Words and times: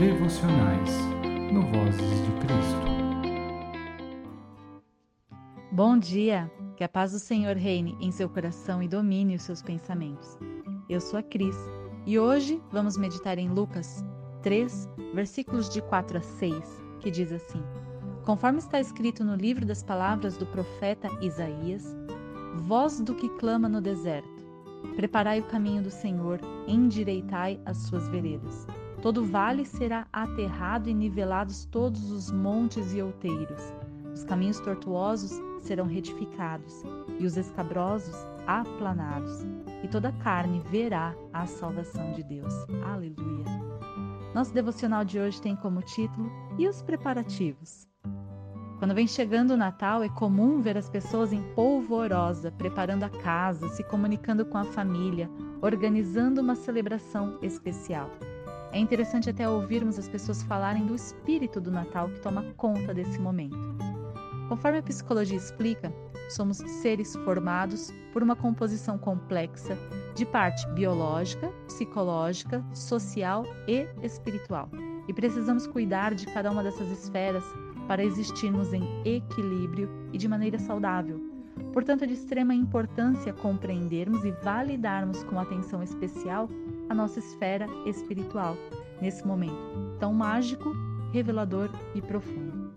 devocionais 0.00 0.88
no 1.52 1.60
Vozes 1.60 2.24
de 2.24 2.32
Cristo. 2.40 2.86
Bom 5.70 5.98
dia! 5.98 6.50
Que 6.74 6.84
a 6.84 6.88
paz 6.88 7.12
do 7.12 7.18
Senhor 7.18 7.54
reine 7.54 7.94
em 8.00 8.10
seu 8.10 8.26
coração 8.26 8.82
e 8.82 8.88
domine 8.88 9.34
os 9.34 9.42
seus 9.42 9.60
pensamentos. 9.60 10.38
Eu 10.88 11.02
sou 11.02 11.18
a 11.18 11.22
Cris 11.22 11.54
e 12.06 12.18
hoje 12.18 12.58
vamos 12.72 12.96
meditar 12.96 13.36
em 13.36 13.50
Lucas 13.50 14.02
3, 14.42 14.88
versículos 15.12 15.68
de 15.68 15.82
4 15.82 16.16
a 16.16 16.22
6, 16.22 16.82
que 17.00 17.10
diz 17.10 17.30
assim: 17.30 17.62
Conforme 18.24 18.58
está 18.58 18.80
escrito 18.80 19.22
no 19.22 19.34
livro 19.34 19.66
das 19.66 19.82
palavras 19.82 20.34
do 20.38 20.46
profeta 20.46 21.10
Isaías, 21.20 21.94
voz 22.62 23.02
do 23.02 23.14
que 23.14 23.28
clama 23.36 23.68
no 23.68 23.82
deserto, 23.82 24.48
preparai 24.96 25.40
o 25.40 25.48
caminho 25.48 25.82
do 25.82 25.90
Senhor, 25.90 26.40
endireitai 26.66 27.60
as 27.66 27.76
suas 27.76 28.08
veredas. 28.08 28.66
Todo 29.02 29.24
vale 29.24 29.64
será 29.64 30.06
aterrado 30.12 30.88
e 30.88 30.94
nivelados 30.94 31.64
todos 31.64 32.10
os 32.10 32.30
montes 32.30 32.92
e 32.92 33.00
outeiros. 33.00 33.62
Os 34.12 34.24
caminhos 34.24 34.60
tortuosos 34.60 35.32
serão 35.62 35.86
retificados 35.86 36.82
e 37.18 37.24
os 37.24 37.36
escabrosos 37.36 38.14
aplanados. 38.46 39.40
E 39.82 39.88
toda 39.88 40.12
carne 40.12 40.62
verá 40.70 41.14
a 41.32 41.46
salvação 41.46 42.12
de 42.12 42.22
Deus. 42.22 42.52
Aleluia. 42.84 43.44
Nosso 44.34 44.52
devocional 44.52 45.04
de 45.04 45.18
hoje 45.18 45.40
tem 45.40 45.56
como 45.56 45.80
título 45.80 46.30
E 46.58 46.68
os 46.68 46.82
preparativos? 46.82 47.88
Quando 48.78 48.94
vem 48.94 49.06
chegando 49.06 49.52
o 49.52 49.56
Natal, 49.56 50.02
é 50.02 50.08
comum 50.08 50.60
ver 50.60 50.76
as 50.76 50.88
pessoas 50.88 51.32
em 51.32 51.42
polvorosa, 51.54 52.50
preparando 52.50 53.04
a 53.04 53.10
casa, 53.10 53.68
se 53.68 53.82
comunicando 53.84 54.44
com 54.44 54.56
a 54.56 54.64
família, 54.64 55.28
organizando 55.60 56.40
uma 56.40 56.54
celebração 56.54 57.38
especial. 57.42 58.10
É 58.72 58.78
interessante 58.78 59.28
até 59.28 59.48
ouvirmos 59.48 59.98
as 59.98 60.08
pessoas 60.08 60.42
falarem 60.44 60.86
do 60.86 60.94
espírito 60.94 61.60
do 61.60 61.70
Natal 61.70 62.08
que 62.08 62.20
toma 62.20 62.44
conta 62.56 62.94
desse 62.94 63.18
momento. 63.18 63.58
Conforme 64.48 64.78
a 64.78 64.82
psicologia 64.82 65.36
explica, 65.36 65.92
somos 66.28 66.58
seres 66.58 67.16
formados 67.24 67.92
por 68.12 68.22
uma 68.22 68.36
composição 68.36 68.96
complexa 68.96 69.76
de 70.14 70.24
parte 70.24 70.68
biológica, 70.68 71.48
psicológica, 71.66 72.64
social 72.72 73.44
e 73.66 73.88
espiritual. 74.04 74.68
E 75.08 75.12
precisamos 75.12 75.66
cuidar 75.66 76.14
de 76.14 76.26
cada 76.26 76.50
uma 76.50 76.62
dessas 76.62 76.88
esferas 76.90 77.44
para 77.88 78.04
existirmos 78.04 78.72
em 78.72 78.84
equilíbrio 79.04 79.90
e 80.12 80.18
de 80.18 80.28
maneira 80.28 80.58
saudável. 80.60 81.20
Portanto, 81.72 82.04
é 82.04 82.06
de 82.06 82.14
extrema 82.14 82.54
importância 82.54 83.32
compreendermos 83.32 84.24
e 84.24 84.30
validarmos 84.30 85.24
com 85.24 85.38
atenção 85.40 85.82
especial 85.82 86.48
a 86.90 86.94
nossa 86.94 87.20
esfera 87.20 87.66
espiritual 87.86 88.56
nesse 89.00 89.26
momento 89.26 89.96
tão 89.98 90.12
mágico, 90.12 90.74
revelador 91.12 91.70
e 91.94 92.02
profundo. 92.02 92.70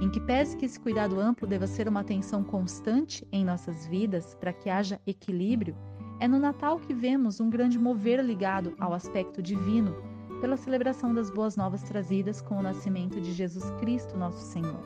Em 0.00 0.08
que 0.08 0.20
pese 0.20 0.56
que 0.56 0.64
esse 0.64 0.78
cuidado 0.80 1.20
amplo 1.20 1.46
deva 1.46 1.66
ser 1.66 1.88
uma 1.88 2.00
atenção 2.00 2.42
constante 2.42 3.26
em 3.30 3.44
nossas 3.44 3.86
vidas 3.86 4.34
para 4.34 4.52
que 4.52 4.70
haja 4.70 5.00
equilíbrio, 5.06 5.76
é 6.20 6.28
no 6.28 6.38
Natal 6.38 6.78
que 6.78 6.94
vemos 6.94 7.40
um 7.40 7.50
grande 7.50 7.78
mover 7.78 8.22
ligado 8.24 8.74
ao 8.78 8.94
aspecto 8.94 9.42
divino 9.42 9.94
pela 10.40 10.56
celebração 10.56 11.12
das 11.12 11.30
boas 11.30 11.56
novas 11.56 11.82
trazidas 11.82 12.40
com 12.40 12.58
o 12.58 12.62
nascimento 12.62 13.20
de 13.20 13.32
Jesus 13.32 13.70
Cristo, 13.78 14.16
nosso 14.16 14.40
Senhor. 14.40 14.80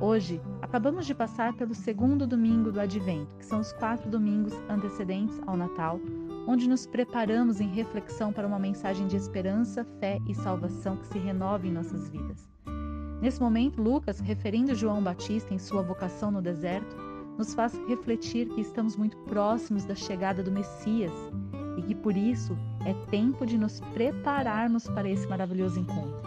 Hoje, 0.00 0.40
acabamos 0.62 1.06
de 1.06 1.14
passar 1.14 1.52
pelo 1.54 1.74
segundo 1.74 2.26
domingo 2.26 2.70
do 2.70 2.80
Advento, 2.80 3.34
que 3.36 3.44
são 3.44 3.60
os 3.60 3.72
quatro 3.72 4.08
domingos 4.08 4.54
antecedentes 4.68 5.40
ao 5.46 5.56
Natal, 5.56 6.00
onde 6.46 6.68
nos 6.68 6.86
preparamos 6.86 7.60
em 7.60 7.68
reflexão 7.68 8.32
para 8.32 8.46
uma 8.46 8.58
mensagem 8.58 9.06
de 9.06 9.16
esperança, 9.16 9.84
fé 9.98 10.18
e 10.26 10.34
salvação 10.34 10.96
que 10.96 11.06
se 11.06 11.18
renove 11.18 11.68
em 11.68 11.72
nossas 11.72 12.08
vidas. 12.08 12.48
Nesse 13.20 13.40
momento, 13.40 13.82
Lucas, 13.82 14.18
referindo 14.18 14.74
João 14.74 15.02
Batista 15.02 15.52
em 15.52 15.58
sua 15.58 15.82
vocação 15.82 16.30
no 16.30 16.40
deserto, 16.40 16.96
nos 17.36 17.54
faz 17.54 17.74
refletir 17.86 18.48
que 18.48 18.60
estamos 18.60 18.96
muito 18.96 19.16
próximos 19.18 19.84
da 19.84 19.94
chegada 19.94 20.42
do 20.42 20.50
Messias 20.50 21.12
e 21.76 21.82
que 21.82 21.94
por 21.94 22.16
isso 22.16 22.56
é 22.84 22.94
tempo 23.10 23.46
de 23.46 23.56
nos 23.56 23.80
prepararmos 23.92 24.88
para 24.88 25.08
esse 25.08 25.26
maravilhoso 25.26 25.78
encontro. 25.78 26.20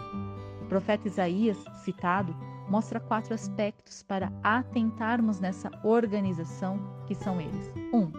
O 0.62 0.66
profeta 0.66 1.06
Isaías, 1.08 1.58
citado, 1.84 2.34
mostra 2.68 2.98
quatro 2.98 3.34
aspectos 3.34 4.02
para 4.02 4.32
atentarmos 4.42 5.40
nessa 5.40 5.70
organização, 5.82 6.78
que 7.06 7.14
são 7.14 7.40
eles. 7.40 7.72
1. 7.92 7.96
Um, 7.96 8.12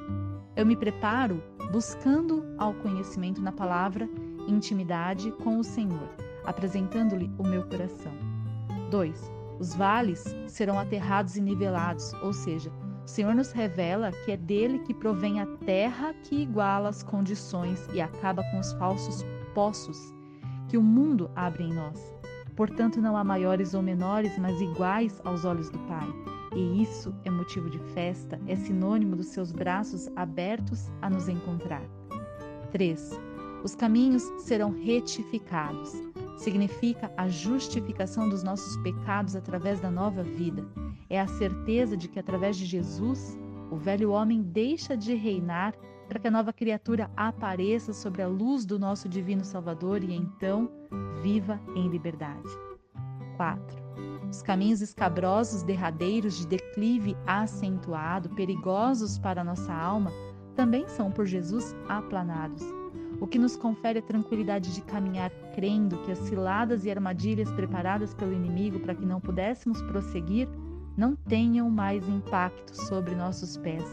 eu 0.56 0.66
me 0.66 0.75
preparo 0.75 1.41
buscando 1.71 2.43
ao 2.57 2.73
conhecimento 2.73 3.41
na 3.41 3.51
palavra, 3.51 4.09
intimidade 4.47 5.31
com 5.31 5.59
o 5.59 5.63
Senhor, 5.63 6.09
apresentando-lhe 6.45 7.31
o 7.37 7.43
meu 7.43 7.63
coração. 7.67 8.13
2. 8.89 9.31
Os 9.59 9.73
vales 9.73 10.35
serão 10.47 10.79
aterrados 10.79 11.37
e 11.37 11.41
nivelados, 11.41 12.13
ou 12.21 12.33
seja, 12.33 12.71
o 13.05 13.07
Senhor 13.07 13.35
nos 13.35 13.51
revela 13.51 14.11
que 14.11 14.31
é 14.31 14.37
dele 14.37 14.79
que 14.79 14.93
provém 14.93 15.39
a 15.39 15.45
terra 15.65 16.13
que 16.23 16.41
iguala 16.41 16.89
as 16.89 17.03
condições 17.03 17.87
e 17.93 18.01
acaba 18.01 18.43
com 18.51 18.59
os 18.59 18.73
falsos 18.73 19.23
poços 19.53 20.13
que 20.67 20.77
o 20.77 20.81
mundo 20.81 21.29
abre 21.35 21.63
em 21.63 21.73
nós. 21.73 22.13
Portanto, 22.55 23.01
não 23.01 23.15
há 23.15 23.23
maiores 23.23 23.73
ou 23.73 23.81
menores, 23.81 24.37
mas 24.37 24.59
iguais 24.59 25.21
aos 25.23 25.45
olhos 25.45 25.69
do 25.69 25.79
Pai. 25.79 26.07
E 26.55 26.81
isso 26.81 27.13
é 27.25 27.29
motivo 27.29 27.69
de 27.69 27.79
festa, 27.93 28.39
é 28.47 28.55
sinônimo 28.55 29.17
dos 29.17 29.27
seus 29.27 29.51
braços 29.51 30.09
abertos 30.16 30.89
a 31.01 31.09
nos 31.09 31.27
encontrar. 31.27 31.83
3. 32.71 33.19
Os 33.63 33.75
caminhos 33.75 34.23
serão 34.39 34.71
retificados. 34.71 35.91
Significa 36.38 37.11
a 37.17 37.27
justificação 37.27 38.29
dos 38.29 38.41
nossos 38.41 38.77
pecados 38.77 39.35
através 39.35 39.79
da 39.79 39.91
nova 39.91 40.23
vida. 40.23 40.65
É 41.09 41.19
a 41.19 41.27
certeza 41.27 41.97
de 41.97 42.07
que 42.07 42.19
através 42.19 42.55
de 42.57 42.65
Jesus, 42.65 43.38
o 43.69 43.75
velho 43.75 44.11
homem 44.11 44.41
deixa 44.41 44.95
de 44.95 45.13
reinar 45.13 45.73
para 46.07 46.19
que 46.19 46.27
a 46.27 46.31
nova 46.31 46.53
criatura 46.53 47.09
apareça 47.17 47.91
sobre 47.91 48.21
a 48.21 48.27
luz 48.27 48.65
do 48.65 48.77
nosso 48.77 49.09
divino 49.09 49.44
Salvador 49.44 50.03
e 50.03 50.13
então 50.13 50.69
viva 51.21 51.59
em 51.75 51.89
liberdade. 51.89 52.49
4. 53.38 53.84
Os 54.30 54.41
caminhos 54.41 54.81
escabrosos, 54.81 55.63
derradeiros, 55.63 56.38
de 56.38 56.47
declive 56.47 57.16
acentuado, 57.25 58.30
perigosos 58.30 59.18
para 59.18 59.44
nossa 59.44 59.74
alma, 59.74 60.12
também 60.56 60.88
são 60.88 61.12
por 61.12 61.25
Jesus 61.25 61.75
aplanados, 61.88 62.63
o 63.19 63.28
que 63.28 63.38
nos 63.38 63.56
confere 63.56 64.00
a 64.00 64.02
tranquilidade 64.02 64.74
de 64.74 64.81
caminhar 64.81 65.31
crendo 65.53 65.97
que 66.03 66.12
as 66.12 66.19
ciladas 66.19 66.86
e 66.86 66.91
armadilhas 66.91 67.52
preparadas 67.52 68.13
pelo 68.13 68.34
inimigo 68.34 68.80
para 68.80 68.96
que 68.96 69.06
não 69.06 69.22
pudéssemos 69.22 69.81
prosseguir 69.84 70.47
não 70.97 71.16
tenham 71.16 71.69
mais 71.69 72.07
impacto 72.07 72.74
sobre 72.74 73.16
nossos 73.16 73.57
pés, 73.57 73.86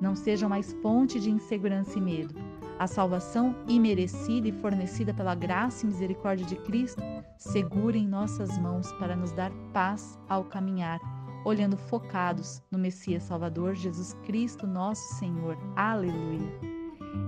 não 0.00 0.14
sejam 0.14 0.48
mais 0.48 0.72
fonte 0.82 1.20
de 1.20 1.30
insegurança 1.30 1.98
e 1.98 2.00
medo. 2.00 2.47
A 2.78 2.86
salvação 2.86 3.56
imerecida 3.66 4.46
e 4.46 4.52
fornecida 4.52 5.12
pela 5.12 5.34
graça 5.34 5.84
e 5.84 5.88
misericórdia 5.88 6.46
de 6.46 6.54
Cristo 6.56 7.02
segura 7.36 7.96
em 7.96 8.06
nossas 8.06 8.56
mãos 8.58 8.92
para 8.92 9.16
nos 9.16 9.32
dar 9.32 9.50
paz 9.72 10.16
ao 10.28 10.44
caminhar, 10.44 11.00
olhando 11.44 11.76
focados 11.76 12.62
no 12.70 12.78
Messias 12.78 13.24
Salvador 13.24 13.74
Jesus 13.74 14.14
Cristo, 14.24 14.64
nosso 14.64 15.14
Senhor. 15.14 15.58
Aleluia! 15.74 16.52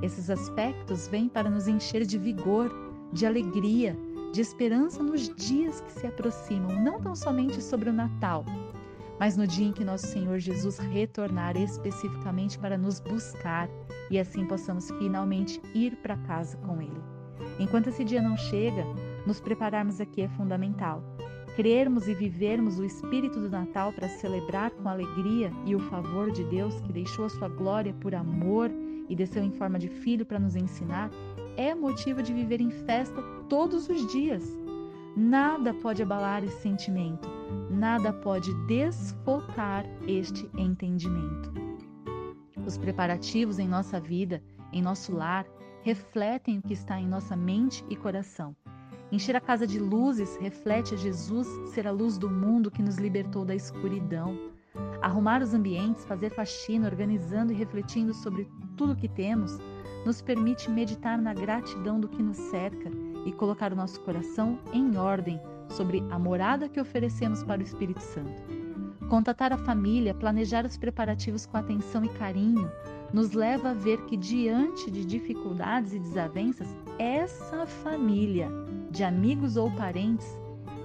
Esses 0.03 0.31
aspectos 0.31 1.09
vêm 1.09 1.29
para 1.29 1.51
nos 1.51 1.67
encher 1.67 2.07
de 2.07 2.17
vigor, 2.17 2.71
de 3.13 3.27
alegria, 3.27 3.97
de 4.33 4.41
esperança 4.41 5.03
nos 5.03 5.29
dias 5.35 5.81
que 5.81 5.93
se 5.93 6.07
aproximam, 6.07 6.81
não 6.81 7.01
tão 7.01 7.17
somente 7.17 7.61
sobre 7.61 7.91
o 7.91 7.93
Natal, 7.93 8.45
mas 9.21 9.37
no 9.37 9.47
dia 9.47 9.67
em 9.67 9.73
que 9.73 9.85
nosso 9.85 10.07
Senhor 10.07 10.39
Jesus 10.39 10.79
retornar 10.79 11.55
especificamente 11.55 12.59
para 12.59 12.79
nos 12.79 13.01
buscar 13.01 13.69
e 14.11 14.19
assim 14.19 14.47
possamos 14.47 14.91
finalmente 14.93 15.61
ir 15.75 15.95
para 15.97 16.17
casa 16.17 16.57
com 16.57 16.81
Ele. 16.81 17.03
Enquanto 17.59 17.89
esse 17.89 18.03
dia 18.03 18.23
não 18.23 18.35
chega, 18.35 18.83
nos 19.27 19.39
prepararmos 19.39 20.01
aqui 20.01 20.23
é 20.23 20.29
fundamental. 20.29 21.05
Crermos 21.55 22.09
e 22.09 22.15
vivermos 22.15 22.79
o 22.79 22.85
espírito 22.85 23.39
do 23.39 23.51
Natal 23.51 23.93
para 23.93 24.09
celebrar 24.09 24.71
com 24.71 24.89
alegria 24.89 25.53
e 25.67 25.75
o 25.75 25.81
favor 25.81 26.31
de 26.31 26.43
Deus 26.45 26.81
que 26.81 26.93
deixou 26.93 27.27
a 27.27 27.29
sua 27.29 27.49
glória 27.49 27.93
por 28.01 28.15
amor 28.15 28.71
e 29.07 29.15
desceu 29.15 29.43
em 29.45 29.51
forma 29.51 29.79
de 29.79 29.89
filho 29.89 30.25
para 30.25 30.39
nos 30.39 30.57
ensinar, 30.57 31.11
é 31.59 31.75
motivo 31.75 32.23
de 32.23 32.33
viver 32.33 32.61
em 32.63 32.71
festa 32.71 33.21
todos 33.51 33.87
os 33.89 34.11
dias. 34.11 34.57
Nada 35.15 35.75
pode 35.75 36.03
abalar 36.03 36.43
esse 36.45 36.63
sentimento, 36.63 37.29
nada 37.71 38.13
pode 38.13 38.53
desfocar 38.67 39.85
este 40.07 40.51
entendimento. 40.57 41.53
Os 42.67 42.77
preparativos 42.77 43.59
em 43.59 43.67
nossa 43.67 43.99
vida, 43.99 44.43
em 44.73 44.83
nosso 44.83 45.15
lar, 45.15 45.47
refletem 45.83 46.59
o 46.59 46.63
que 46.63 46.75
está 46.75 47.01
em 47.01 47.07
nossa 47.07 47.35
mente 47.35 47.85
e 47.89 47.97
coração. 47.97 48.55
Encher 49.11 49.35
a 49.35 49.41
casa 49.41 49.67
de 49.67 49.79
luzes 49.79 50.37
reflete 50.37 50.95
a 50.95 50.97
Jesus 50.97 51.49
ser 51.71 51.87
a 51.87 51.91
luz 51.91 52.17
do 52.17 52.31
mundo 52.31 52.71
que 52.71 52.83
nos 52.83 52.97
libertou 52.97 53.45
da 53.45 53.55
escuridão. 53.55 54.39
Arrumar 55.03 55.43
os 55.43 55.53
ambientes, 55.53 56.05
fazer 56.05 56.31
faxina, 56.31 56.87
organizando 56.87 57.53
e 57.53 57.57
refletindo 57.57 58.15
sobre 58.15 58.49
tudo 58.77 58.93
o 58.93 58.97
que 58.97 59.09
temos, 59.09 59.59
nos 60.07 60.23
permite 60.23 60.71
meditar 60.71 61.21
na 61.21 61.35
gratidão 61.35 61.99
do 61.99 62.09
que 62.09 62.23
nos 62.23 62.37
cerca 62.37 62.91
e 63.27 63.33
colocar 63.33 63.73
o 63.73 63.77
nosso 63.77 64.01
coração 64.01 64.59
em 64.73 64.97
ordem 64.97 65.41
sobre 65.71 66.05
a 66.11 66.19
morada 66.19 66.69
que 66.69 66.81
oferecemos 66.81 67.43
para 67.43 67.61
o 67.61 67.65
Espírito 67.65 68.01
Santo. 68.01 68.43
Contatar 69.09 69.53
a 69.53 69.59
família, 69.59 70.15
planejar 70.15 70.65
os 70.65 70.77
preparativos 70.77 71.47
com 71.47 71.57
atenção 71.57 72.05
e 72.05 72.09
carinho, 72.11 72.71
nos 73.13 73.33
leva 73.33 73.71
a 73.71 73.75
ver 73.75 74.05
que, 74.05 74.17
diante 74.17 74.91
de 74.91 75.05
dificuldades 75.05 75.93
e 75.93 75.99
desavenças, 75.99 76.69
essa 76.99 77.67
família, 77.67 78.49
de 78.91 79.03
amigos 79.03 79.57
ou 79.57 79.71
parentes, 79.73 80.27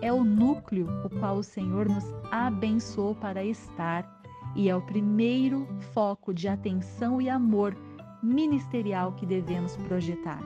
é 0.02 0.12
o 0.12 0.24
núcleo 0.24 0.88
o 1.04 1.10
qual 1.20 1.38
o 1.38 1.44
Senhor 1.44 1.88
nos 1.88 2.06
abençoou 2.32 3.16
para 3.16 3.44
estar 3.44 4.22
e 4.56 4.70
é 4.70 4.76
o 4.76 4.82
primeiro 4.82 5.68
foco 5.94 6.34
de 6.34 6.48
atenção 6.48 7.22
e 7.22 7.30
amor 7.30 7.76
ministerial 8.24 9.14
que 9.14 9.26
devemos 9.26 9.76
projetar. 9.78 10.42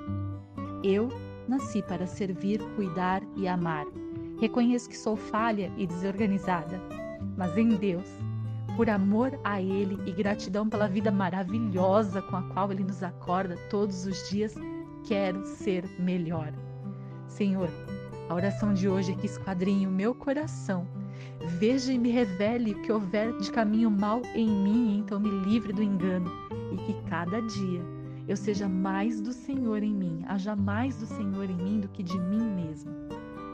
Eu 0.83 1.09
nasci 1.47 1.81
para 1.81 2.05
servir, 2.05 2.59
cuidar 2.75 3.21
e 3.35 3.47
amar. 3.47 3.85
Reconheço 4.39 4.89
que 4.89 4.97
sou 4.97 5.15
falha 5.15 5.71
e 5.75 5.85
desorganizada, 5.85 6.79
mas 7.35 7.57
em 7.57 7.69
Deus, 7.69 8.07
por 8.77 8.89
amor 8.89 9.37
a 9.43 9.61
Ele 9.61 9.99
e 10.05 10.13
gratidão 10.13 10.69
pela 10.69 10.87
vida 10.87 11.11
maravilhosa 11.11 12.21
com 12.21 12.37
a 12.37 12.43
qual 12.43 12.71
Ele 12.71 12.83
nos 12.83 13.03
acorda 13.03 13.57
todos 13.69 14.05
os 14.05 14.29
dias, 14.29 14.55
quero 15.05 15.45
ser 15.45 15.83
melhor. 15.99 16.53
Senhor, 17.27 17.69
a 18.29 18.33
oração 18.33 18.73
de 18.73 18.87
hoje 18.87 19.11
é 19.11 19.15
que 19.15 19.25
esquadrinhe 19.25 19.85
o 19.85 19.91
meu 19.91 20.15
coração. 20.15 20.87
Veja 21.59 21.91
e 21.91 21.97
me 21.97 22.09
revele 22.09 22.71
o 22.71 22.81
que 22.81 22.91
houver 22.91 23.35
de 23.37 23.51
caminho 23.51 23.91
mal 23.91 24.21
em 24.33 24.47
mim, 24.47 24.99
então 24.99 25.19
me 25.19 25.29
livre 25.29 25.73
do 25.73 25.83
engano, 25.83 26.31
e 26.71 26.77
que 26.77 26.93
cada 27.09 27.41
dia 27.41 27.81
eu 28.27 28.37
seja 28.37 28.69
mais 28.69 29.19
do 29.19 29.33
Senhor 29.33 29.83
em 29.83 29.93
mim, 29.93 30.23
haja 30.27 30.55
mais 30.55 30.95
do 30.97 31.05
Senhor 31.05 31.49
em 31.49 31.57
mim 31.57 31.79
do 31.79 31.89
que 31.89 32.03
de 32.03 32.17
mim 32.17 32.43
mesmo. 32.55 32.98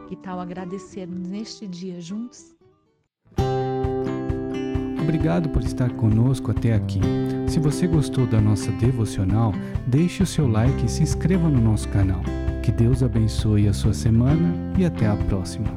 Que 0.08 0.16
tal 0.16 0.40
agradecermos 0.40 1.28
neste 1.28 1.68
dia 1.68 2.00
juntos? 2.00 2.56
Obrigado 5.02 5.50
por 5.50 5.64
estar 5.64 5.92
conosco 5.94 6.52
até 6.52 6.74
aqui. 6.74 7.00
Se 7.48 7.60
você 7.60 7.88
gostou 7.88 8.28
da 8.28 8.40
nossa 8.40 8.72
devocional, 8.74 9.52
deixe 9.88 10.24
o 10.24 10.26
seu 10.26 10.48
like 10.48 10.86
e 10.86 10.90
se 10.90 11.04
inscreva 11.04 11.48
no 11.50 11.62
nosso 11.62 11.90
canal. 11.90 12.22
Que 12.64 12.72
Deus 12.72 13.04
abençoe 13.04 13.68
a 13.68 13.74
sua 13.74 13.94
semana 13.94 14.54
e 14.78 14.86
até 14.86 15.08
a 15.08 15.16
próxima. 15.16 15.68